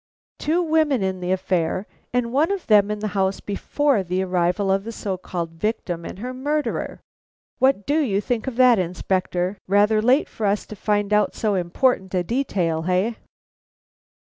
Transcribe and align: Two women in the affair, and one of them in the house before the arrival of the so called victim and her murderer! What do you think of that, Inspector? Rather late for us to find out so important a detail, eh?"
Two 0.39 0.63
women 0.63 1.03
in 1.03 1.19
the 1.19 1.31
affair, 1.31 1.85
and 2.11 2.33
one 2.33 2.51
of 2.51 2.65
them 2.65 2.89
in 2.89 2.97
the 3.01 3.09
house 3.13 3.39
before 3.39 4.01
the 4.01 4.23
arrival 4.23 4.71
of 4.71 4.83
the 4.83 4.91
so 4.91 5.15
called 5.15 5.51
victim 5.51 6.05
and 6.05 6.17
her 6.17 6.33
murderer! 6.33 7.01
What 7.59 7.85
do 7.85 7.99
you 7.99 8.19
think 8.19 8.47
of 8.47 8.55
that, 8.55 8.79
Inspector? 8.79 9.59
Rather 9.67 10.01
late 10.01 10.27
for 10.27 10.47
us 10.47 10.65
to 10.65 10.75
find 10.75 11.13
out 11.13 11.35
so 11.35 11.53
important 11.53 12.15
a 12.15 12.23
detail, 12.23 12.85
eh?" 12.87 13.13